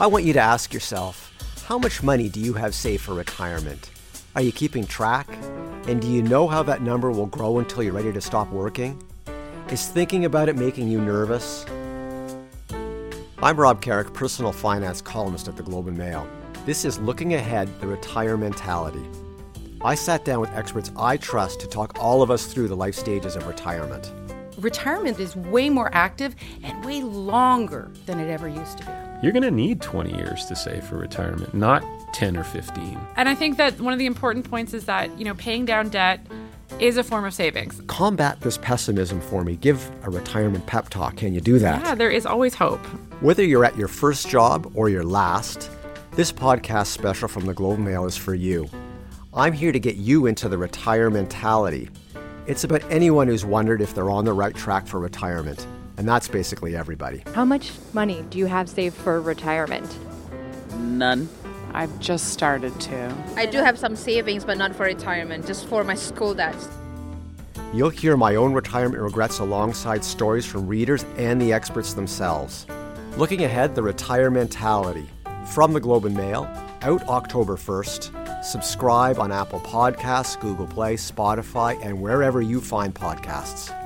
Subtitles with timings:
[0.00, 1.30] I want you to ask yourself
[1.66, 3.90] how much money do you have saved for retirement?
[4.34, 5.28] Are you keeping track?
[5.88, 8.98] And do you know how that number will grow until you're ready to stop working?
[9.68, 11.66] Is thinking about it making you nervous?
[13.42, 16.26] I'm Rob Carrick, personal finance columnist at the Globe and Mail.
[16.64, 19.04] This is Looking Ahead, the Retirementality.
[19.82, 22.94] I sat down with experts I trust to talk all of us through the life
[22.94, 24.10] stages of retirement.
[24.60, 28.92] Retirement is way more active and way longer than it ever used to be.
[29.22, 32.98] You're going to need 20 years to save for retirement, not 10 or 15.
[33.16, 35.88] And I think that one of the important points is that, you know, paying down
[35.88, 36.26] debt
[36.78, 37.80] is a form of savings.
[37.86, 39.56] Combat this pessimism for me.
[39.56, 41.16] Give a retirement pep talk.
[41.16, 41.82] Can you do that?
[41.82, 42.84] Yeah, there is always hope.
[43.22, 45.70] Whether you're at your first job or your last,
[46.12, 48.68] this podcast special from the Globe and Mail is for you.
[49.32, 51.88] I'm here to get you into the Retirementality.
[52.50, 56.26] It's about anyone who's wondered if they're on the right track for retirement, and that's
[56.26, 57.22] basically everybody.
[57.32, 59.88] How much money do you have saved for retirement?
[60.74, 61.28] None.
[61.74, 63.16] I've just started to.
[63.36, 66.68] I do have some savings, but not for retirement, just for my school debts.
[67.72, 72.66] You'll hear my own retirement regrets alongside stories from readers and the experts themselves.
[73.16, 75.06] Looking ahead, the Retirementality.
[75.46, 76.50] From the Globe and Mail,
[76.82, 78.19] out October 1st.
[78.42, 83.79] Subscribe on Apple Podcasts, Google Play, Spotify, and wherever you find podcasts.